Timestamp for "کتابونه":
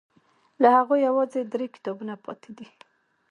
1.75-2.13